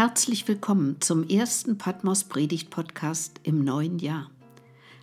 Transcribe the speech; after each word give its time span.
Herzlich 0.00 0.48
willkommen 0.48 0.96
zum 1.00 1.28
ersten 1.28 1.76
Patmos 1.76 2.24
Predigt 2.24 2.70
Podcast 2.70 3.38
im 3.42 3.62
neuen 3.62 3.98
Jahr. 3.98 4.30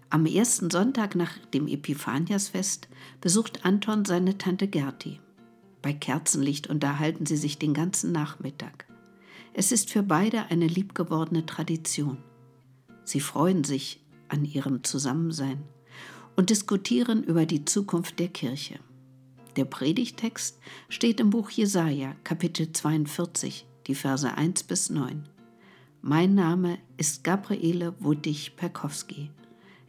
Am 0.09 0.25
ersten 0.25 0.71
Sonntag 0.71 1.13
nach 1.13 1.37
dem 1.53 1.67
Epiphaniasfest 1.67 2.87
besucht 3.21 3.63
Anton 3.63 4.05
seine 4.05 4.39
Tante 4.39 4.67
Gerti. 4.67 5.19
Bei 5.83 5.93
Kerzenlicht 5.93 6.65
unterhalten 6.65 7.27
sie 7.27 7.37
sich 7.37 7.59
den 7.59 7.75
ganzen 7.75 8.11
Nachmittag. 8.11 8.87
Es 9.53 9.71
ist 9.71 9.91
für 9.91 10.01
beide 10.01 10.45
eine 10.49 10.65
liebgewordene 10.65 11.45
Tradition. 11.45 12.17
Sie 13.03 13.19
freuen 13.19 13.63
sich 13.63 14.03
an 14.29 14.45
ihrem 14.45 14.83
Zusammensein 14.83 15.61
und 16.35 16.49
diskutieren 16.49 17.21
über 17.21 17.45
die 17.45 17.65
Zukunft 17.65 18.17
der 18.17 18.29
Kirche. 18.29 18.79
Der 19.57 19.65
Predigtext 19.65 20.57
steht 20.89 21.19
im 21.19 21.29
Buch 21.29 21.51
Jesaja, 21.51 22.15
Kapitel 22.23 22.71
42, 22.71 23.66
die 23.87 23.95
Verse 23.95 24.35
1 24.35 24.63
bis 24.63 24.89
9. 24.89 25.23
Mein 26.01 26.35
Name 26.35 26.77
ist 26.97 27.23
Gabriele 27.23 27.95
Wuttig-Perkowski. 27.99 29.31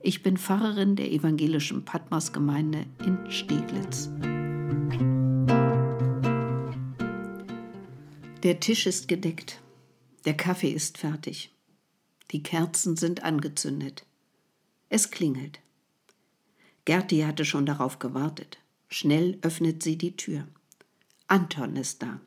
Ich 0.00 0.22
bin 0.22 0.36
Pfarrerin 0.36 0.94
der 0.94 1.10
evangelischen 1.10 1.84
Patmos-Gemeinde 1.84 2.86
in 3.04 3.30
Steglitz. 3.30 4.08
Der 8.44 8.60
Tisch 8.60 8.86
ist 8.86 9.08
gedeckt. 9.08 9.60
Der 10.24 10.36
Kaffee 10.36 10.70
ist 10.70 10.98
fertig. 10.98 11.52
Die 12.30 12.42
Kerzen 12.42 12.96
sind 12.96 13.24
angezündet. 13.24 14.06
Es 14.88 15.10
klingelt. 15.10 15.58
Gerti 16.84 17.20
hatte 17.22 17.44
schon 17.44 17.66
darauf 17.66 17.98
gewartet. 17.98 18.58
Schnell 18.88 19.38
öffnet 19.42 19.82
sie 19.82 19.98
die 19.98 20.16
Tür. 20.16 20.46
Anton 21.26 21.74
ist 21.76 22.02
da. 22.02 22.20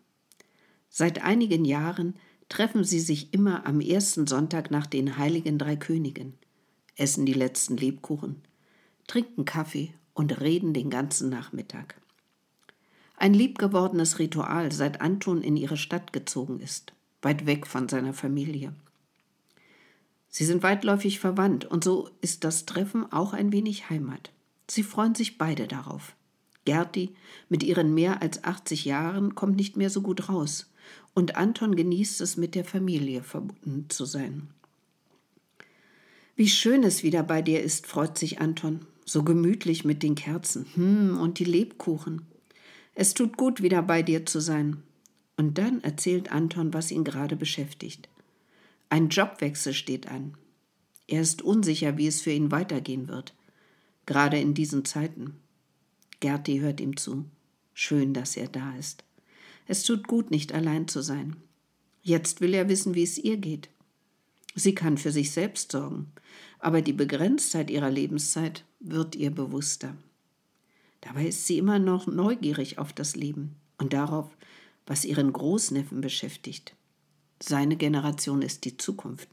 Seit 0.94 1.24
einigen 1.24 1.64
Jahren 1.64 2.16
treffen 2.50 2.84
sie 2.84 3.00
sich 3.00 3.34
immer 3.34 3.66
am 3.66 3.80
ersten 3.80 4.28
Sonntag 4.28 4.72
nach 4.72 4.86
den 4.86 5.18
heiligen 5.18 5.58
drei 5.58 5.78
Königen, 5.78 6.34
essen 6.98 7.26
die 7.26 7.34
letzten 7.34 7.78
Lebkuchen, 7.78 8.42
trinken 9.08 9.46
Kaffee 9.46 9.94
und 10.14 10.42
reden 10.42 10.74
den 10.74 10.90
ganzen 10.90 11.30
Nachmittag. 11.30 11.96
Ein 13.16 13.34
liebgewordenes 13.34 14.20
Ritual, 14.20 14.74
seit 14.74 15.00
Anton 15.00 15.42
in 15.42 15.56
ihre 15.56 15.78
Stadt 15.78 16.12
gezogen 16.12 16.60
ist, 16.60 16.92
weit 17.22 17.46
weg 17.46 17.68
von 17.68 17.88
seiner 17.88 18.14
Familie. 18.14 18.74
Sie 20.28 20.44
sind 20.44 20.62
weitläufig 20.62 21.22
verwandt 21.22 21.64
und 21.64 21.86
so 21.86 22.10
ist 22.20 22.44
das 22.44 22.66
Treffen 22.66 23.10
auch 23.14 23.32
ein 23.32 23.54
wenig 23.54 23.90
Heimat. 23.90 24.32
Sie 24.70 24.84
freuen 24.84 25.16
sich 25.16 25.38
beide 25.38 25.68
darauf. 25.68 26.18
Gerti 26.66 27.16
mit 27.48 27.64
ihren 27.64 27.94
mehr 27.94 28.22
als 28.22 28.44
80 28.44 28.84
Jahren 28.84 29.36
kommt 29.36 29.56
nicht 29.56 29.78
mehr 29.78 29.90
so 29.90 30.02
gut 30.02 30.28
raus 30.28 30.71
und 31.14 31.36
Anton 31.36 31.76
genießt 31.76 32.22
es, 32.22 32.38
mit 32.38 32.56
der 32.56 32.66
Familie 32.66 33.24
verbunden 33.24 33.86
zu 33.90 34.06
sein. 34.06 34.50
Wie 36.36 36.48
schön 36.48 36.84
es 36.84 37.04
wieder 37.04 37.24
bei 37.24 37.42
dir 37.42 37.62
ist, 37.62 37.86
freut 37.86 38.18
sich 38.18 38.40
Anton. 38.40 38.86
So 39.06 39.24
gemütlich 39.24 39.84
mit 39.84 40.04
den 40.04 40.16
Kerzen. 40.16 40.66
Hm, 40.74 41.20
und 41.20 41.40
die 41.40 41.46
Lebkuchen. 41.46 42.22
Es 42.96 43.14
tut 43.14 43.38
gut, 43.38 43.62
wieder 43.62 43.82
bei 43.82 44.02
dir 44.02 44.26
zu 44.26 44.40
sein. 44.40 44.84
Und 45.38 45.58
dann 45.58 45.82
erzählt 45.84 46.32
Anton, 46.32 46.74
was 46.74 46.92
ihn 46.92 47.04
gerade 47.04 47.36
beschäftigt. 47.36 48.10
Ein 48.90 49.10
Jobwechsel 49.10 49.74
steht 49.74 50.08
an. 50.08 50.36
Er 51.08 51.22
ist 51.22 51.42
unsicher, 51.42 51.98
wie 51.98 52.08
es 52.08 52.22
für 52.22 52.32
ihn 52.32 52.52
weitergehen 52.52 53.08
wird. 53.08 53.34
Gerade 54.06 54.40
in 54.40 54.54
diesen 54.54 54.86
Zeiten. 54.86 55.36
Gerti 56.22 56.60
hört 56.60 56.80
ihm 56.80 56.96
zu. 56.96 57.26
Schön, 57.74 58.14
dass 58.14 58.38
er 58.38 58.48
da 58.48 58.76
ist. 58.78 59.04
Es 59.68 59.84
tut 59.84 60.08
gut, 60.08 60.32
nicht 60.32 60.54
allein 60.54 60.88
zu 60.88 61.02
sein. 61.02 61.36
Jetzt 62.02 62.42
will 62.42 62.54
er 62.54 62.68
wissen, 62.70 62.96
wie 62.96 63.04
es 63.04 63.18
ihr 63.18 63.38
geht. 63.38 63.70
Sie 64.56 64.76
kann 64.76 64.98
für 64.98 65.12
sich 65.12 65.32
selbst 65.32 65.72
sorgen, 65.72 66.12
aber 66.60 66.82
die 66.82 66.94
Begrenztheit 66.94 67.70
ihrer 67.70 67.90
Lebenszeit 67.90 68.66
wird 68.80 69.16
ihr 69.16 69.32
bewusster. 69.32 69.96
Dabei 71.02 71.28
ist 71.28 71.48
sie 71.48 71.58
immer 71.58 71.80
noch 71.80 72.08
neugierig 72.08 72.78
auf 72.78 72.94
das 72.94 73.16
Leben 73.16 73.56
und 73.78 73.94
darauf, 73.94 74.30
was 74.86 75.06
ihren 75.06 75.32
Großneffen 75.34 76.02
beschäftigt. 76.02 76.76
Seine 77.42 77.76
Generation 77.76 78.42
ist 78.42 78.66
die 78.66 78.78
Zukunft. 78.78 79.30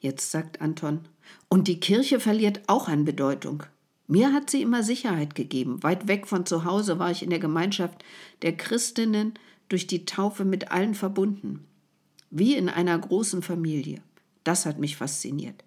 Jetzt 0.00 0.30
sagt 0.30 0.60
Anton, 0.60 1.00
und 1.48 1.68
die 1.68 1.80
Kirche 1.80 2.20
verliert 2.20 2.62
auch 2.68 2.88
an 2.88 3.04
Bedeutung. 3.04 3.64
Mir 4.08 4.32
hat 4.32 4.50
sie 4.50 4.62
immer 4.62 4.82
Sicherheit 4.82 5.34
gegeben. 5.34 5.82
Weit 5.82 6.06
weg 6.06 6.26
von 6.26 6.46
zu 6.46 6.64
Hause 6.64 6.98
war 6.98 7.10
ich 7.10 7.22
in 7.22 7.30
der 7.30 7.38
Gemeinschaft 7.38 8.04
der 8.42 8.56
Christinnen 8.56 9.34
durch 9.68 9.86
die 9.86 10.04
Taufe 10.04 10.44
mit 10.44 10.70
allen 10.70 10.94
verbunden. 10.94 11.64
Wie 12.30 12.54
in 12.54 12.68
einer 12.68 12.98
großen 12.98 13.42
Familie. 13.42 14.00
Das 14.44 14.66
hat 14.66 14.78
mich 14.78 14.96
fasziniert. 14.96 15.64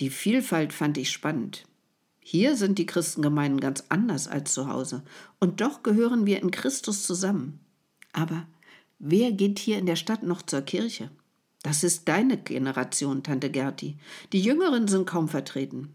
Die 0.00 0.10
Vielfalt 0.10 0.74
fand 0.74 0.98
ich 0.98 1.10
spannend. 1.10 1.64
Hier 2.20 2.56
sind 2.56 2.78
die 2.78 2.86
Christengemeinden 2.86 3.60
ganz 3.60 3.84
anders 3.88 4.28
als 4.28 4.52
zu 4.52 4.68
Hause. 4.68 5.02
Und 5.38 5.60
doch 5.60 5.82
gehören 5.82 6.26
wir 6.26 6.42
in 6.42 6.50
Christus 6.50 7.04
zusammen. 7.04 7.60
Aber 8.12 8.46
wer 8.98 9.32
geht 9.32 9.58
hier 9.58 9.78
in 9.78 9.86
der 9.86 9.96
Stadt 9.96 10.22
noch 10.22 10.42
zur 10.42 10.62
Kirche? 10.62 11.10
Das 11.62 11.84
ist 11.84 12.08
deine 12.08 12.36
Generation, 12.36 13.22
Tante 13.22 13.50
Gerti. 13.50 13.96
Die 14.32 14.40
Jüngeren 14.40 14.88
sind 14.88 15.06
kaum 15.06 15.28
vertreten. 15.28 15.94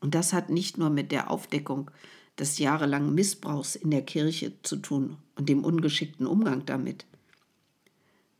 Und 0.00 0.14
das 0.14 0.32
hat 0.32 0.50
nicht 0.50 0.78
nur 0.78 0.90
mit 0.90 1.12
der 1.12 1.30
Aufdeckung 1.30 1.90
des 2.38 2.58
jahrelangen 2.58 3.14
Missbrauchs 3.14 3.76
in 3.76 3.90
der 3.90 4.02
Kirche 4.02 4.52
zu 4.62 4.76
tun 4.76 5.16
und 5.36 5.48
dem 5.48 5.64
ungeschickten 5.64 6.26
Umgang 6.26 6.66
damit. 6.66 7.06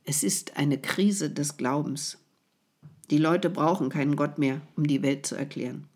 Es 0.05 0.23
ist 0.23 0.57
eine 0.57 0.79
Krise 0.79 1.31
des 1.31 1.57
Glaubens. 1.57 2.19
Die 3.11 3.19
Leute 3.19 3.51
brauchen 3.51 3.89
keinen 3.89 4.17
Gott 4.17 4.39
mehr, 4.39 4.61
um 4.77 4.87
die 4.87 5.03
Welt 5.03 5.27
zu 5.27 5.35
erklären. 5.35 5.89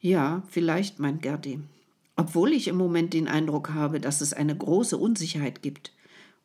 Ja, 0.00 0.42
vielleicht, 0.48 0.98
meint 0.98 1.22
Gerti. 1.22 1.60
Obwohl 2.16 2.52
ich 2.52 2.68
im 2.68 2.76
Moment 2.76 3.12
den 3.12 3.28
Eindruck 3.28 3.70
habe, 3.70 4.00
dass 4.00 4.20
es 4.20 4.32
eine 4.32 4.56
große 4.56 4.96
Unsicherheit 4.96 5.62
gibt. 5.62 5.92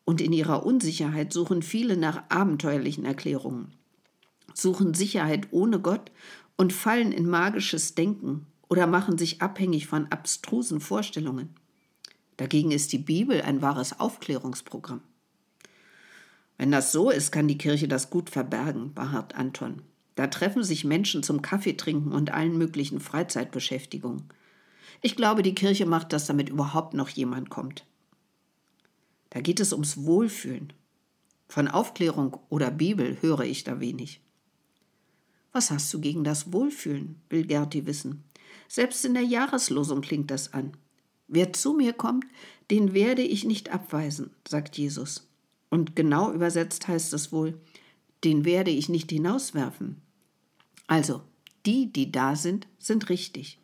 Und 0.04 0.22
in 0.22 0.34
ihrer 0.34 0.66
Unsicherheit 0.66 1.34
suchen 1.34 1.64
viele 1.64 1.98
nach 1.98 2.24
abenteuerlichen 2.30 3.06
Erklärungen, 3.06 3.72
suchen 4.54 4.94
Sicherheit 4.94 5.48
ohne 5.50 5.80
Gott 5.80 6.12
und 6.58 6.74
fallen 6.74 7.12
in 7.12 7.28
magisches 7.28 7.96
Denken 7.96 8.48
oder 8.68 8.88
machen 8.88 9.18
sich 9.18 9.42
abhängig 9.42 9.88
von 9.88 10.08
abstrusen 10.08 10.80
Vorstellungen. 10.80 11.56
Dagegen 12.38 12.72
ist 12.72 12.92
die 12.92 12.98
Bibel 12.98 13.42
ein 13.42 13.62
wahres 13.62 14.00
Aufklärungsprogramm. 14.00 15.02
Wenn 16.58 16.72
das 16.72 16.92
so 16.92 17.10
ist, 17.10 17.32
kann 17.32 17.48
die 17.48 17.58
Kirche 17.58 17.88
das 17.88 18.10
gut 18.10 18.30
verbergen, 18.30 18.94
beharrt 18.94 19.36
Anton. 19.36 19.82
Da 20.16 20.28
treffen 20.28 20.64
sich 20.64 20.86
Menschen 20.86 21.24
zum 21.24 21.42
Kaffeetrinken 21.42 22.14
und 22.14 22.34
allen 22.34 22.58
möglichen 22.58 23.02
Freizeitbeschäftigungen. 23.02 24.24
Ich 25.02 25.18
glaube, 25.18 25.44
die 25.44 25.56
Kirche 25.56 25.86
macht 25.86 26.14
das, 26.14 26.26
damit 26.26 26.50
überhaupt 26.50 26.94
noch 26.94 27.10
jemand 27.10 27.50
kommt. 27.50 27.86
Da 29.30 29.42
geht 29.42 29.60
es 29.60 29.74
ums 29.74 30.06
Wohlfühlen. 30.06 30.72
Von 31.50 31.68
Aufklärung 31.68 32.38
oder 32.50 32.72
Bibel 32.72 33.18
höre 33.22 33.42
ich 33.42 33.66
da 33.66 33.82
wenig. 33.82 34.22
Was 35.56 35.72
hast 35.72 35.94
du 35.94 36.02
gegen 36.02 36.26
das 36.26 36.52
Wohlfühlen? 36.52 37.16
will 37.30 37.46
Gerti 37.46 37.86
wissen. 37.86 38.26
Selbst 38.68 39.06
in 39.06 39.14
der 39.14 39.24
Jahreslosung 39.24 40.02
klingt 40.02 40.30
das 40.30 40.52
an. 40.52 40.74
Wer 41.30 41.54
zu 41.54 41.72
mir 41.72 41.94
kommt, 41.94 42.26
den 42.70 42.94
werde 42.94 43.22
ich 43.22 43.46
nicht 43.46 43.70
abweisen, 43.70 44.32
sagt 44.46 44.78
Jesus. 44.78 45.30
Und 45.70 45.96
genau 45.96 46.34
übersetzt 46.34 46.90
heißt 46.90 47.14
es 47.14 47.32
wohl, 47.32 47.58
den 48.26 48.44
werde 48.44 48.70
ich 48.70 48.90
nicht 48.90 49.10
hinauswerfen. 49.10 50.02
Also, 50.88 51.22
die, 51.66 51.90
die 51.90 52.12
da 52.12 52.36
sind, 52.36 52.68
sind 52.78 53.08
richtig. 53.08 53.58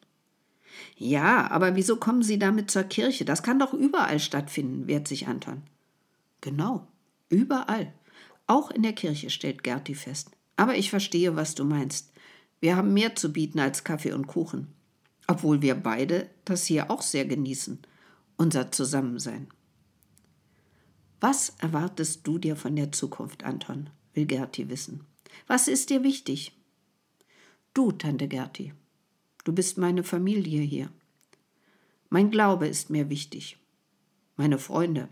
Ja, 0.96 1.52
aber 1.52 1.76
wieso 1.76 1.98
kommen 1.98 2.24
Sie 2.24 2.40
damit 2.40 2.72
zur 2.72 2.84
Kirche? 2.84 3.26
Das 3.26 3.44
kann 3.44 3.60
doch 3.60 3.74
überall 3.74 4.22
stattfinden, 4.22 4.88
wehrt 4.88 5.10
sich 5.10 5.28
Anton. 5.28 5.62
Genau, 6.40 6.88
überall. 7.28 7.94
Auch 8.48 8.72
in 8.72 8.82
der 8.82 8.94
Kirche, 8.94 9.30
stellt 9.30 9.62
Gerti 9.62 9.94
fest. 9.94 10.32
Aber 10.56 10.76
ich 10.76 10.90
verstehe, 10.90 11.36
was 11.36 11.56
du 11.56 11.64
meinst. 11.64 12.12
Wir 12.60 12.76
haben 12.76 12.94
mehr 12.94 13.16
zu 13.16 13.34
bieten 13.34 13.60
als 13.60 13.84
Kaffee 13.84 14.14
und 14.14 14.28
Kuchen. 14.28 14.68
Obwohl 15.28 15.62
wir 15.62 15.76
beide 15.76 16.30
das 16.46 16.66
hier 16.66 16.92
auch 16.92 17.02
sehr 17.02 17.26
genießen, 17.26 17.80
unser 18.38 18.72
Zusammensein. 18.72 19.48
Was 21.20 21.56
erwartest 21.60 22.26
du 22.26 22.38
dir 22.38 22.56
von 22.56 22.76
der 22.76 22.92
Zukunft, 22.92 23.44
Anton? 23.44 23.90
will 24.14 24.26
Gerti 24.26 24.70
wissen. 24.70 25.06
Was 25.48 25.68
ist 25.68 25.90
dir 25.90 26.04
wichtig? 26.04 26.58
Du, 27.74 27.92
Tante 27.92 28.28
Gerti. 28.28 28.74
Du 29.44 29.54
bist 29.54 29.78
meine 29.78 30.04
Familie 30.04 30.62
hier. 30.62 30.90
Mein 32.10 32.30
Glaube 32.30 32.68
ist 32.68 32.90
mir 32.90 33.10
wichtig. 33.10 33.58
Meine 34.36 34.58
Freunde. 34.58 35.08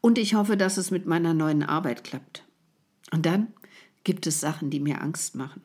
Und 0.00 0.18
ich 0.18 0.34
hoffe, 0.34 0.56
dass 0.56 0.76
es 0.76 0.90
mit 0.90 1.06
meiner 1.06 1.32
neuen 1.32 1.62
Arbeit 1.62 2.04
klappt. 2.04 2.44
Und 3.10 3.24
dann 3.24 3.54
gibt 4.04 4.26
es 4.26 4.40
Sachen, 4.40 4.70
die 4.70 4.80
mir 4.80 5.00
Angst 5.00 5.34
machen. 5.34 5.62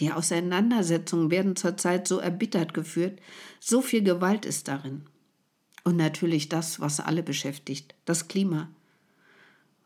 Die 0.00 0.10
Auseinandersetzungen 0.10 1.30
werden 1.30 1.54
zurzeit 1.54 2.08
so 2.08 2.18
erbittert 2.18 2.74
geführt, 2.74 3.20
so 3.60 3.80
viel 3.80 4.02
Gewalt 4.02 4.44
ist 4.44 4.66
darin. 4.66 5.02
Und 5.84 5.96
natürlich 5.96 6.48
das, 6.48 6.80
was 6.80 6.98
alle 6.98 7.22
beschäftigt, 7.22 7.94
das 8.04 8.26
Klima. 8.26 8.70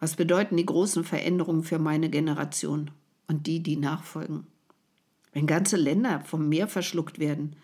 Was 0.00 0.16
bedeuten 0.16 0.56
die 0.56 0.64
großen 0.64 1.04
Veränderungen 1.04 1.64
für 1.64 1.78
meine 1.78 2.08
Generation 2.08 2.92
und 3.26 3.46
die, 3.46 3.60
die 3.62 3.76
nachfolgen? 3.76 4.46
Wenn 5.32 5.46
ganze 5.46 5.76
Länder 5.76 6.20
vom 6.20 6.48
Meer 6.48 6.68
verschluckt 6.68 7.18
werden, 7.18 7.56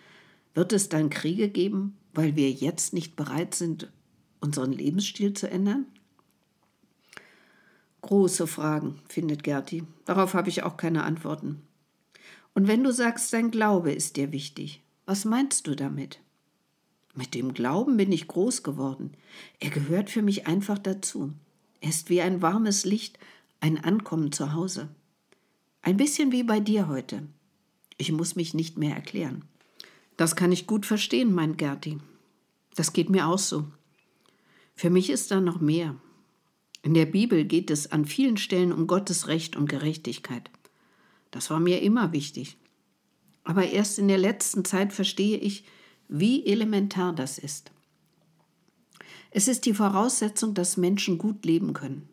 wird 0.53 0.73
es 0.73 0.89
dann 0.89 1.11
Kriege 1.11 1.49
geben, 1.49 1.97
weil 2.13 2.37
wir 2.37 2.51
jetzt 2.51 2.93
nicht 2.93 3.17
bereit 3.17 3.55
sind, 3.55 3.91
unseren 4.41 4.73
Lebensstil 4.73 5.33
zu 5.33 5.49
ändern? 5.49 5.87
Große 8.05 8.47
Fragen, 8.47 9.01
findet 9.09 9.45
Gerti. 9.45 9.83
Darauf 10.05 10.35
habe 10.35 10.51
ich 10.51 10.63
auch 10.63 10.77
keine 10.77 11.05
Antworten. 11.05 11.63
Und 12.53 12.69
wenn 12.69 12.85
du 12.85 12.93
sagst, 12.93 13.33
dein 13.33 13.51
Glaube 13.51 13.93
ist 13.93 14.17
dir 14.17 14.31
wichtig, 14.31 14.83
was 15.07 15.25
meinst 15.25 15.67
du 15.67 15.75
damit? 15.75 16.21
Mit 17.15 17.33
dem 17.33 17.55
Glauben 17.55 17.97
bin 17.97 18.13
ich 18.13 18.29
groß 18.29 18.63
geworden. 18.63 19.13
Er 19.59 19.71
gehört 19.71 20.11
für 20.11 20.21
mich 20.21 20.47
einfach 20.47 20.79
dazu. 20.79 21.33
Er 21.81 21.89
ist 21.89 22.11
wie 22.11 22.21
ein 22.21 22.43
warmes 22.43 22.85
Licht, 22.85 23.19
ein 23.61 23.83
Ankommen 23.83 24.33
zu 24.33 24.53
Hause. 24.53 24.91
Ein 25.81 25.97
bisschen 25.97 26.31
wie 26.31 26.43
bei 26.43 26.61
dir 26.61 26.89
heute. 26.89 27.23
Ich 27.97 28.13
muss 28.13 28.37
mich 28.37 28.53
nicht 28.53 28.77
mehr 28.77 28.95
erklären. 28.95 29.47
Das 30.19 30.37
kann 30.37 30.53
ich 30.53 30.67
gut 30.67 30.85
verstehen, 30.85 31.33
meint 31.33 31.57
Gerti. 31.57 31.97
Das 32.77 32.93
geht 32.93 33.09
mir 33.09 33.29
auch 33.29 33.39
so. 33.39 33.65
Für 34.75 34.91
mich 34.91 35.09
ist 35.09 35.31
da 35.31 35.41
noch 35.41 35.63
mehr. 35.63 35.97
In 36.85 36.93
der 36.93 37.07
Bibel 37.07 37.47
geht 37.47 37.71
es 37.71 37.91
an 37.93 38.05
vielen 38.05 38.37
Stellen 38.37 38.71
um 38.71 38.87
Gottes 38.87 39.27
Recht 39.27 39.57
und 39.57 39.71
Gerechtigkeit. 39.71 40.51
Das 41.31 41.49
war 41.49 41.59
mir 41.59 41.81
immer 41.81 42.13
wichtig. 42.13 42.59
Aber 43.43 43.67
erst 43.67 43.99
in 43.99 44.07
der 44.07 44.19
letzten 44.19 44.67
Zeit 44.67 44.93
verstehe 44.93 45.39
ich, 45.39 45.65
wie 46.09 46.45
elementar 46.45 47.15
das 47.15 47.39
ist. 47.39 47.73
Es 49.31 49.49
ist 49.49 49.65
die 49.65 49.73
Voraussetzung, 49.73 50.53
dass 50.53 50.77
Menschen 50.77 51.17
gut 51.17 51.47
leben 51.47 51.73
können. 51.73 52.07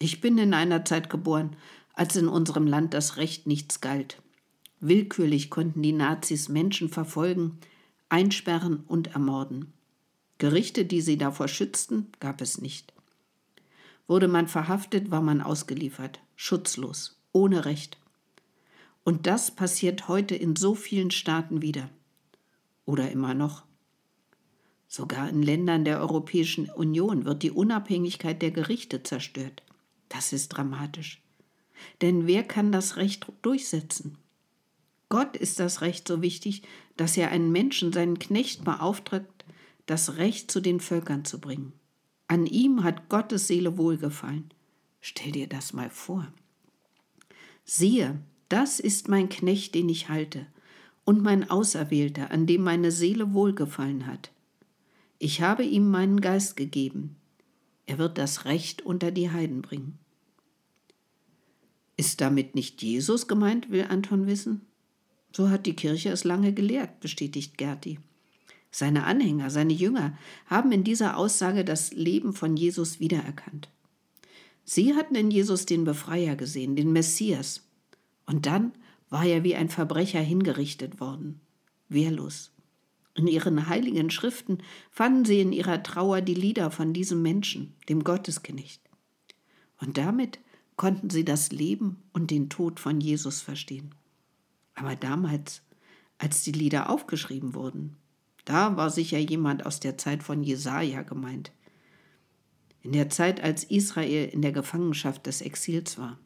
Ich 0.00 0.20
bin 0.20 0.36
in 0.36 0.52
einer 0.52 0.84
Zeit 0.84 1.10
geboren, 1.10 1.54
als 1.94 2.16
in 2.16 2.26
unserem 2.26 2.66
Land 2.66 2.94
das 2.94 3.18
Recht 3.18 3.46
nichts 3.46 3.80
galt. 3.80 4.20
Willkürlich 4.80 5.48
konnten 5.48 5.80
die 5.80 5.92
Nazis 5.92 6.48
Menschen 6.48 6.88
verfolgen, 6.88 7.58
einsperren 8.08 8.82
und 8.88 9.14
ermorden. 9.14 9.72
Gerichte, 10.38 10.84
die 10.84 11.02
sie 11.02 11.18
davor 11.18 11.46
schützten, 11.46 12.08
gab 12.18 12.40
es 12.40 12.60
nicht. 12.60 12.92
Wurde 14.08 14.26
man 14.26 14.48
verhaftet, 14.48 15.12
war 15.12 15.22
man 15.22 15.40
ausgeliefert, 15.40 16.18
schutzlos, 16.34 17.20
ohne 17.32 17.66
Recht. 17.66 17.98
Und 19.04 19.26
das 19.26 19.50
passiert 19.50 20.08
heute 20.08 20.34
in 20.34 20.56
so 20.56 20.74
vielen 20.74 21.10
Staaten 21.10 21.62
wieder. 21.62 21.88
Oder 22.84 23.12
immer 23.12 23.34
noch. 23.34 23.64
Sogar 24.88 25.28
in 25.28 25.42
Ländern 25.42 25.84
der 25.84 26.00
Europäischen 26.00 26.70
Union 26.70 27.26
wird 27.26 27.42
die 27.42 27.50
Unabhängigkeit 27.50 28.40
der 28.40 28.50
Gerichte 28.50 29.02
zerstört. 29.02 29.62
Das 30.08 30.32
ist 30.32 30.48
dramatisch. 30.48 31.22
Denn 32.00 32.26
wer 32.26 32.42
kann 32.42 32.72
das 32.72 32.96
Recht 32.96 33.26
durchsetzen? 33.42 34.16
Gott 35.10 35.36
ist 35.36 35.60
das 35.60 35.82
Recht 35.82 36.08
so 36.08 36.22
wichtig, 36.22 36.62
dass 36.96 37.16
er 37.16 37.30
einen 37.30 37.52
Menschen, 37.52 37.92
seinen 37.92 38.18
Knecht, 38.18 38.64
beauftragt, 38.64 39.44
das 39.86 40.16
Recht 40.16 40.50
zu 40.50 40.60
den 40.60 40.80
Völkern 40.80 41.24
zu 41.24 41.40
bringen. 41.40 41.72
An 42.28 42.46
ihm 42.46 42.84
hat 42.84 43.08
Gottes 43.08 43.48
Seele 43.48 43.78
wohlgefallen. 43.78 44.52
Stell 45.00 45.32
dir 45.32 45.48
das 45.48 45.72
mal 45.72 45.90
vor. 45.90 46.30
Siehe, 47.64 48.20
das 48.48 48.80
ist 48.80 49.08
mein 49.08 49.28
Knecht, 49.28 49.74
den 49.74 49.88
ich 49.88 50.08
halte, 50.08 50.46
und 51.04 51.22
mein 51.22 51.50
Auserwählter, 51.50 52.30
an 52.30 52.46
dem 52.46 52.62
meine 52.62 52.90
Seele 52.90 53.32
wohlgefallen 53.32 54.06
hat. 54.06 54.30
Ich 55.18 55.40
habe 55.40 55.64
ihm 55.64 55.90
meinen 55.90 56.20
Geist 56.20 56.56
gegeben. 56.56 57.16
Er 57.86 57.98
wird 57.98 58.18
das 58.18 58.44
Recht 58.44 58.82
unter 58.82 59.10
die 59.10 59.30
Heiden 59.30 59.62
bringen. 59.62 59.98
Ist 61.96 62.20
damit 62.20 62.54
nicht 62.54 62.82
Jesus 62.82 63.26
gemeint, 63.26 63.70
will 63.70 63.86
Anton 63.88 64.26
wissen? 64.26 64.66
So 65.32 65.50
hat 65.50 65.66
die 65.66 65.74
Kirche 65.74 66.10
es 66.10 66.24
lange 66.24 66.52
gelehrt, 66.52 67.00
bestätigt 67.00 67.58
Gerti. 67.58 67.98
Seine 68.70 69.04
Anhänger, 69.04 69.50
seine 69.50 69.72
Jünger 69.72 70.16
haben 70.46 70.72
in 70.72 70.84
dieser 70.84 71.16
Aussage 71.16 71.64
das 71.64 71.92
Leben 71.92 72.32
von 72.32 72.56
Jesus 72.56 73.00
wiedererkannt. 73.00 73.68
Sie 74.64 74.94
hatten 74.94 75.14
in 75.14 75.30
Jesus 75.30 75.64
den 75.64 75.84
Befreier 75.84 76.36
gesehen, 76.36 76.76
den 76.76 76.92
Messias. 76.92 77.66
Und 78.26 78.44
dann 78.44 78.72
war 79.08 79.24
er 79.24 79.42
wie 79.42 79.56
ein 79.56 79.70
Verbrecher 79.70 80.20
hingerichtet 80.20 81.00
worden, 81.00 81.40
wehrlos. 81.88 82.52
In 83.14 83.26
ihren 83.26 83.68
heiligen 83.68 84.10
Schriften 84.10 84.58
fanden 84.90 85.24
sie 85.24 85.40
in 85.40 85.52
ihrer 85.52 85.82
Trauer 85.82 86.20
die 86.20 86.34
Lieder 86.34 86.70
von 86.70 86.92
diesem 86.92 87.22
Menschen, 87.22 87.74
dem 87.88 88.04
Gottesknecht. 88.04 88.82
Und 89.80 89.96
damit 89.96 90.38
konnten 90.76 91.10
sie 91.10 91.24
das 91.24 91.50
Leben 91.50 92.02
und 92.12 92.30
den 92.30 92.48
Tod 92.48 92.78
von 92.78 93.00
Jesus 93.00 93.40
verstehen. 93.40 93.94
Aber 94.74 94.94
damals, 94.94 95.62
als 96.18 96.42
die 96.42 96.52
Lieder 96.52 96.90
aufgeschrieben 96.90 97.54
wurden, 97.54 97.96
da 98.48 98.78
war 98.78 98.88
sicher 98.88 99.18
jemand 99.18 99.66
aus 99.66 99.78
der 99.78 99.98
Zeit 99.98 100.22
von 100.22 100.42
Jesaja 100.42 101.02
gemeint. 101.02 101.52
In 102.80 102.92
der 102.92 103.10
Zeit, 103.10 103.42
als 103.42 103.62
Israel 103.62 104.30
in 104.30 104.40
der 104.40 104.52
Gefangenschaft 104.52 105.26
des 105.26 105.42
Exils 105.42 105.98
war. 105.98 106.18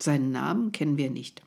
Seinen 0.00 0.30
Namen 0.30 0.70
kennen 0.70 0.96
wir 0.96 1.10
nicht. 1.10 1.42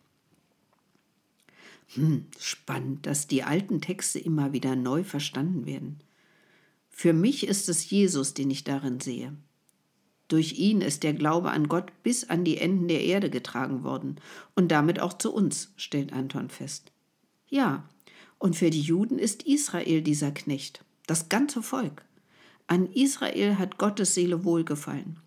Hm, 1.94 2.26
spannend, 2.38 3.06
dass 3.06 3.28
die 3.28 3.44
alten 3.44 3.80
Texte 3.80 4.20
immer 4.20 4.52
wieder 4.52 4.76
neu 4.76 5.06
verstanden 5.06 5.66
werden. 5.66 6.00
Für 6.90 7.14
mich 7.14 7.48
ist 7.48 7.70
es 7.70 7.90
Jesus, 7.90 8.34
den 8.34 8.52
ich 8.52 8.66
darin 8.66 9.00
sehe. 9.00 9.34
Durch 10.28 10.60
ihn 10.60 10.82
ist 10.82 11.04
der 11.04 11.14
Glaube 11.14 11.52
an 11.52 11.70
Gott 11.70 11.94
bis 12.04 12.30
an 12.30 12.44
die 12.44 12.58
Enden 12.58 12.90
der 12.90 13.04
Erde 13.04 13.30
getragen 13.30 13.84
worden 13.84 14.18
und 14.54 14.70
damit 14.70 15.00
auch 15.00 15.14
zu 15.14 15.34
uns, 15.34 15.72
stellt 15.78 16.12
Anton 16.12 16.50
fest. 16.50 16.92
Ja, 17.48 17.88
und 18.44 18.58
für 18.58 18.70
die 18.70 18.82
Juden 18.82 19.20
ist 19.20 19.44
Israel 19.44 20.02
dieser 20.02 20.32
Knecht, 20.32 20.84
das 21.08 21.30
ganze 21.30 21.64
Volk. 21.64 22.04
An 22.68 22.92
Israel 22.92 23.58
hat 23.58 23.78
Gottes 23.78 24.16
Seele 24.16 24.44
wohlgefallen. 24.44 25.18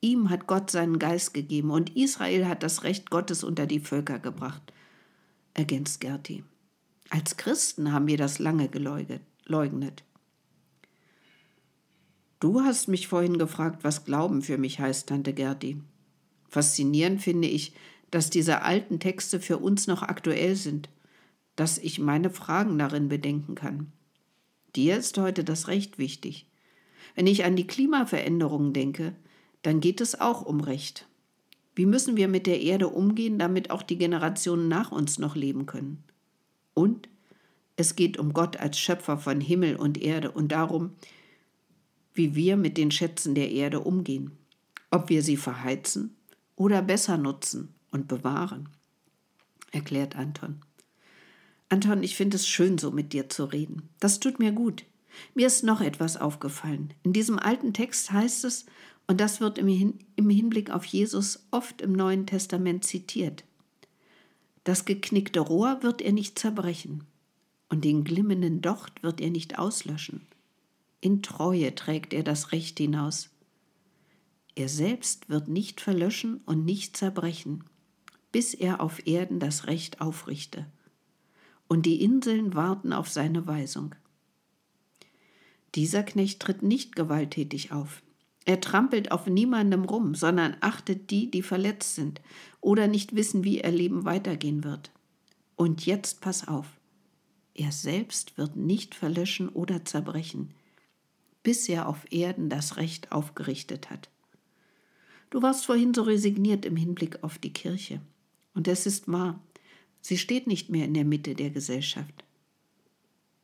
Ihm 0.00 0.28
hat 0.28 0.48
Gott 0.48 0.72
seinen 0.72 0.98
Geist 0.98 1.34
gegeben 1.34 1.70
und 1.70 1.94
Israel 1.94 2.48
hat 2.48 2.64
das 2.64 2.82
Recht 2.82 3.10
Gottes 3.10 3.44
unter 3.44 3.66
die 3.68 3.78
Völker 3.78 4.18
gebracht, 4.18 4.72
ergänzt 5.54 6.00
Gerti. 6.00 6.42
Als 7.10 7.36
Christen 7.36 7.92
haben 7.92 8.08
wir 8.08 8.16
das 8.16 8.40
lange 8.40 8.68
geleugnet. 8.68 10.02
Du 12.40 12.62
hast 12.62 12.88
mich 12.88 13.06
vorhin 13.06 13.38
gefragt, 13.38 13.84
was 13.84 14.04
Glauben 14.04 14.42
für 14.42 14.58
mich 14.58 14.80
heißt, 14.80 15.10
Tante 15.10 15.32
Gerti. 15.32 15.80
Faszinierend 16.48 17.22
finde 17.22 17.46
ich, 17.46 17.72
dass 18.10 18.30
diese 18.30 18.62
alten 18.62 18.98
Texte 18.98 19.38
für 19.38 19.58
uns 19.58 19.86
noch 19.86 20.02
aktuell 20.02 20.56
sind, 20.56 20.88
dass 21.56 21.78
ich 21.78 21.98
meine 21.98 22.30
Fragen 22.30 22.78
darin 22.78 23.08
bedenken 23.08 23.54
kann. 23.54 23.92
Dir 24.74 24.96
ist 24.96 25.16
heute 25.18 25.44
das 25.44 25.68
Recht 25.68 25.98
wichtig. 25.98 26.46
Wenn 27.14 27.26
ich 27.26 27.44
an 27.44 27.56
die 27.56 27.66
Klimaveränderungen 27.66 28.72
denke, 28.72 29.14
dann 29.62 29.80
geht 29.80 30.00
es 30.00 30.20
auch 30.20 30.42
um 30.42 30.60
Recht. 30.60 31.06
Wie 31.74 31.86
müssen 31.86 32.16
wir 32.16 32.28
mit 32.28 32.46
der 32.46 32.60
Erde 32.60 32.88
umgehen, 32.88 33.38
damit 33.38 33.70
auch 33.70 33.82
die 33.82 33.98
Generationen 33.98 34.68
nach 34.68 34.92
uns 34.92 35.18
noch 35.18 35.36
leben 35.36 35.66
können? 35.66 36.04
Und 36.72 37.08
es 37.76 37.96
geht 37.96 38.18
um 38.18 38.32
Gott 38.32 38.56
als 38.56 38.78
Schöpfer 38.78 39.18
von 39.18 39.40
Himmel 39.40 39.76
und 39.76 40.00
Erde 40.00 40.30
und 40.30 40.52
darum, 40.52 40.92
wie 42.14 42.34
wir 42.34 42.56
mit 42.56 42.76
den 42.76 42.90
Schätzen 42.90 43.34
der 43.34 43.50
Erde 43.50 43.80
umgehen, 43.80 44.32
ob 44.90 45.08
wir 45.08 45.22
sie 45.22 45.36
verheizen 45.36 46.16
oder 46.54 46.82
besser 46.82 47.16
nutzen 47.16 47.74
und 47.90 48.06
bewahren, 48.06 48.68
erklärt 49.72 50.14
Anton. 50.14 50.60
Anton, 51.74 52.04
ich 52.04 52.14
finde 52.14 52.36
es 52.36 52.46
schön, 52.46 52.78
so 52.78 52.92
mit 52.92 53.12
dir 53.12 53.28
zu 53.28 53.46
reden. 53.46 53.88
Das 53.98 54.20
tut 54.20 54.38
mir 54.38 54.52
gut. 54.52 54.84
Mir 55.34 55.48
ist 55.48 55.64
noch 55.64 55.80
etwas 55.80 56.16
aufgefallen. 56.16 56.94
In 57.02 57.12
diesem 57.12 57.36
alten 57.36 57.72
Text 57.72 58.12
heißt 58.12 58.44
es, 58.44 58.66
und 59.08 59.20
das 59.20 59.40
wird 59.40 59.58
im, 59.58 59.66
Hin 59.66 59.98
im 60.14 60.30
Hinblick 60.30 60.70
auf 60.70 60.84
Jesus 60.84 61.48
oft 61.50 61.82
im 61.82 61.92
Neuen 61.92 62.26
Testament 62.26 62.84
zitiert, 62.84 63.42
das 64.62 64.84
geknickte 64.84 65.40
Rohr 65.40 65.82
wird 65.82 66.00
er 66.00 66.12
nicht 66.12 66.38
zerbrechen, 66.38 67.02
und 67.68 67.84
den 67.84 68.04
glimmenden 68.04 68.62
Docht 68.62 69.02
wird 69.02 69.20
er 69.20 69.30
nicht 69.30 69.58
auslöschen. 69.58 70.20
In 71.00 71.22
Treue 71.22 71.74
trägt 71.74 72.14
er 72.14 72.22
das 72.22 72.52
Recht 72.52 72.78
hinaus. 72.78 73.30
Er 74.54 74.68
selbst 74.68 75.28
wird 75.28 75.48
nicht 75.48 75.80
verlöschen 75.80 76.40
und 76.46 76.64
nicht 76.64 76.96
zerbrechen, 76.96 77.64
bis 78.30 78.54
er 78.54 78.80
auf 78.80 79.08
Erden 79.08 79.40
das 79.40 79.66
Recht 79.66 80.00
aufrichte. 80.00 80.66
Und 81.68 81.86
die 81.86 82.02
Inseln 82.02 82.54
warten 82.54 82.92
auf 82.92 83.08
seine 83.08 83.46
Weisung. 83.46 83.94
Dieser 85.74 86.02
Knecht 86.02 86.40
tritt 86.40 86.62
nicht 86.62 86.94
gewalttätig 86.94 87.72
auf. 87.72 88.02
Er 88.44 88.60
trampelt 88.60 89.10
auf 89.10 89.26
niemandem 89.26 89.84
rum, 89.84 90.14
sondern 90.14 90.56
achtet 90.60 91.10
die, 91.10 91.30
die 91.30 91.42
verletzt 91.42 91.94
sind 91.94 92.20
oder 92.60 92.86
nicht 92.86 93.16
wissen, 93.16 93.42
wie 93.42 93.62
ihr 93.62 93.70
Leben 93.70 94.04
weitergehen 94.04 94.64
wird. 94.64 94.92
Und 95.56 95.86
jetzt 95.86 96.20
pass 96.20 96.46
auf. 96.46 96.66
Er 97.54 97.72
selbst 97.72 98.36
wird 98.36 98.56
nicht 98.56 98.94
verlöschen 98.94 99.48
oder 99.48 99.84
zerbrechen 99.84 100.54
bis 101.44 101.68
er 101.68 101.88
auf 101.88 102.10
Erden 102.10 102.48
das 102.48 102.76
Recht 102.78 103.12
aufgerichtet 103.12 103.90
hat. 103.90 104.08
Du 105.30 105.42
warst 105.42 105.66
vorhin 105.66 105.94
so 105.94 106.02
resigniert 106.02 106.64
im 106.64 106.74
Hinblick 106.74 107.22
auf 107.22 107.38
die 107.38 107.52
Kirche. 107.52 108.00
Und 108.54 108.66
es 108.66 108.86
ist 108.86 109.06
wahr, 109.06 109.40
sie 110.04 110.18
steht 110.18 110.46
nicht 110.46 110.68
mehr 110.68 110.84
in 110.84 110.92
der 110.92 111.06
Mitte 111.06 111.34
der 111.34 111.48
Gesellschaft. 111.48 112.24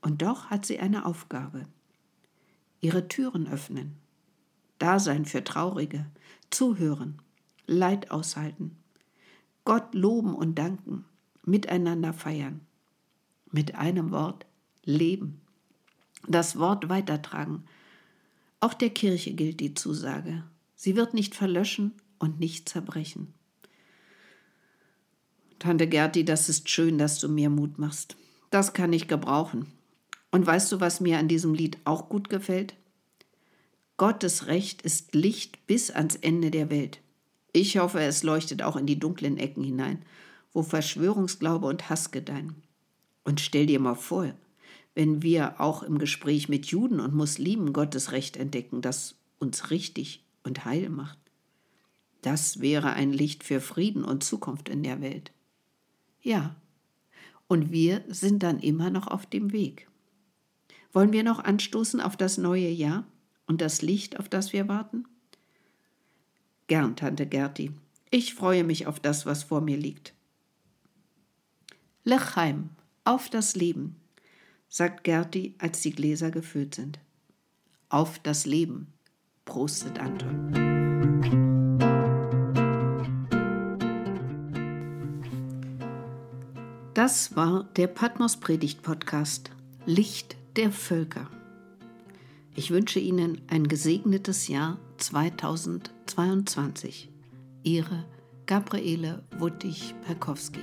Und 0.02 0.20
doch 0.20 0.46
hat 0.46 0.66
sie 0.66 0.78
eine 0.78 1.06
Aufgabe. 1.06 1.66
Ihre 2.82 3.08
Türen 3.08 3.48
öffnen, 3.48 3.96
Dasein 4.78 5.24
für 5.24 5.42
Traurige, 5.42 6.06
zuhören, 6.50 7.20
Leid 7.66 8.10
aushalten, 8.10 8.76
Gott 9.64 9.94
loben 9.94 10.34
und 10.34 10.56
danken, 10.56 11.06
miteinander 11.44 12.12
feiern. 12.12 12.60
Mit 13.50 13.74
einem 13.74 14.10
Wort 14.10 14.44
leben. 14.84 15.40
Das 16.28 16.58
Wort 16.58 16.90
weitertragen. 16.90 17.64
Auch 18.60 18.74
der 18.74 18.90
Kirche 18.90 19.32
gilt 19.32 19.60
die 19.60 19.72
Zusage. 19.74 20.44
Sie 20.76 20.94
wird 20.94 21.14
nicht 21.14 21.34
verlöschen 21.34 21.92
und 22.18 22.38
nicht 22.38 22.68
zerbrechen. 22.68 23.32
Tante 25.60 25.86
Gerti, 25.86 26.24
das 26.24 26.48
ist 26.48 26.70
schön, 26.70 26.96
dass 26.96 27.18
du 27.18 27.28
mir 27.28 27.50
Mut 27.50 27.78
machst. 27.78 28.16
Das 28.48 28.72
kann 28.72 28.94
ich 28.94 29.08
gebrauchen. 29.08 29.66
Und 30.30 30.46
weißt 30.46 30.72
du, 30.72 30.80
was 30.80 31.00
mir 31.00 31.18
an 31.18 31.28
diesem 31.28 31.52
Lied 31.52 31.76
auch 31.84 32.08
gut 32.08 32.30
gefällt? 32.30 32.74
Gottes 33.98 34.46
Recht 34.46 34.80
ist 34.80 35.14
Licht 35.14 35.66
bis 35.66 35.90
ans 35.90 36.16
Ende 36.16 36.50
der 36.50 36.70
Welt. 36.70 37.00
Ich 37.52 37.76
hoffe, 37.76 38.00
es 38.00 38.22
leuchtet 38.22 38.62
auch 38.62 38.76
in 38.76 38.86
die 38.86 38.98
dunklen 38.98 39.36
Ecken 39.36 39.62
hinein, 39.62 40.02
wo 40.54 40.62
Verschwörungsglaube 40.62 41.66
und 41.66 41.90
Hass 41.90 42.10
gedeihen. 42.10 42.54
Und 43.24 43.38
stell 43.38 43.66
dir 43.66 43.80
mal 43.80 43.96
vor, 43.96 44.32
wenn 44.94 45.22
wir 45.22 45.60
auch 45.60 45.82
im 45.82 45.98
Gespräch 45.98 46.48
mit 46.48 46.66
Juden 46.66 47.00
und 47.00 47.14
Muslimen 47.14 47.74
Gottes 47.74 48.12
Recht 48.12 48.38
entdecken, 48.38 48.80
das 48.80 49.16
uns 49.38 49.70
richtig 49.70 50.24
und 50.42 50.64
heil 50.64 50.88
macht. 50.88 51.18
Das 52.22 52.60
wäre 52.60 52.94
ein 52.94 53.12
Licht 53.12 53.44
für 53.44 53.60
Frieden 53.60 54.04
und 54.04 54.24
Zukunft 54.24 54.70
in 54.70 54.82
der 54.82 55.02
Welt. 55.02 55.32
Ja, 56.22 56.56
und 57.48 57.72
wir 57.72 58.04
sind 58.08 58.42
dann 58.42 58.60
immer 58.60 58.90
noch 58.90 59.08
auf 59.08 59.26
dem 59.26 59.52
Weg. 59.52 59.88
Wollen 60.92 61.12
wir 61.12 61.24
noch 61.24 61.38
anstoßen 61.40 62.00
auf 62.00 62.16
das 62.16 62.38
neue 62.38 62.68
Jahr 62.68 63.04
und 63.46 63.60
das 63.60 63.82
Licht, 63.82 64.18
auf 64.18 64.28
das 64.28 64.52
wir 64.52 64.68
warten? 64.68 65.04
Gern, 66.66 66.94
Tante 66.94 67.26
Gerti. 67.26 67.72
Ich 68.10 68.34
freue 68.34 68.64
mich 68.64 68.86
auf 68.86 69.00
das, 69.00 69.26
was 69.26 69.42
vor 69.42 69.60
mir 69.60 69.76
liegt. 69.76 70.14
Lechheim, 72.04 72.70
auf 73.04 73.28
das 73.28 73.56
Leben, 73.56 73.96
sagt 74.68 75.04
Gerti, 75.04 75.54
als 75.58 75.80
die 75.80 75.92
Gläser 75.92 76.30
gefüllt 76.30 76.74
sind. 76.74 76.98
Auf 77.88 78.18
das 78.20 78.46
Leben, 78.46 78.86
prostet 79.44 79.98
Anton. 79.98 80.69
Das 87.00 87.34
war 87.34 87.64
der 87.76 87.86
Patmos 87.86 88.36
Predigt 88.36 88.82
Podcast 88.82 89.50
Licht 89.86 90.36
der 90.56 90.70
Völker. 90.70 91.30
Ich 92.54 92.70
wünsche 92.70 93.00
Ihnen 93.00 93.40
ein 93.48 93.68
gesegnetes 93.68 94.48
Jahr 94.48 94.76
2022. 94.98 97.08
Ihre 97.62 98.04
Gabriele 98.44 99.22
Wuttig-Perkowski. 99.38 100.60